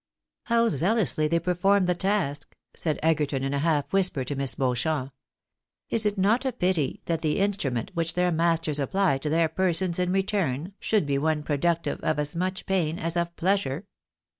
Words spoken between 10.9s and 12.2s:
be one productive of